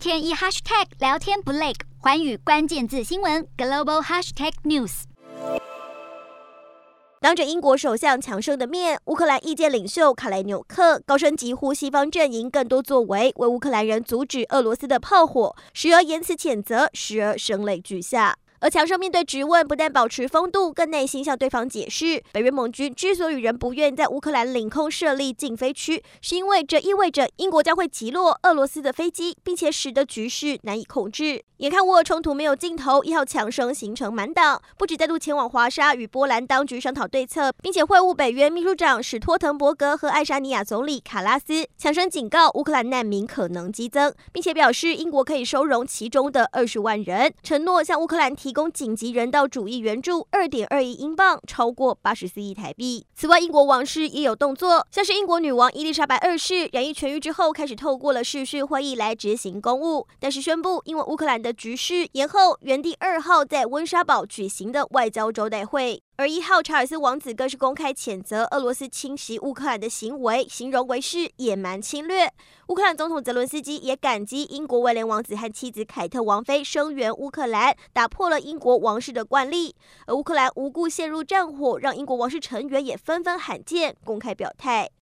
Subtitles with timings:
[0.00, 5.02] 天一 hashtag 聊天不累，环宇关键字新闻 global hashtag news。
[7.20, 18.38] 当着英国首相强生的面，乌克兰意见领袖卡莱纽克高声疾呼西方阵营更多作为，为乌克兰人阻止俄罗斯的炮火，时而言辞谴责，时而声泪俱下。
[18.62, 31.42] 而强生面对质问，不但保持风度，更耐心向对方解释，北约盟军之所以仍不愿在乌克兰领空设立禁飞区，是因为这意味着英国将会击落俄罗斯的飞机，并且使得局势难以控制。
[31.56, 41.66] 眼看乌俄冲突没有尽头，一号强生行程满档，不止再度前往华沙与波兰当局商讨对策，并且会晤北约秘书长史托滕伯格和爱沙尼亚总理卡拉斯。
[41.78, 48.49] 强生警告乌克兰难民可能激增，并且表示英国可以收容其中的二十万人，承诺向乌克兰提。
[48.50, 53.06] 提供紧急人道主义援助二点二亿英镑，超过八十四亿台币。
[53.14, 66.02] 此外，英国王室也有动作，像是英国女王伊丽莎白二世染疫痊愈之后，开始透过了世事会议来执行公务，但是宣布因为乌克兰的局势延后原定二号在温莎堡举行的外交招待会。
[66.20, 72.30] 而一号查尔斯王子更是公开谴责俄罗斯侵袭乌克兰的行为，形容为是野蛮侵略。
[72.66, 79.74] 乌克兰总统泽伦斯基也感激英国威廉王子和妻子凯特王妃声援乌克兰，打破了英国王室的惯例。
[80.04, 84.90] 而乌克兰无故陷入战火，让英国王室成员也纷纷罕见公开表态。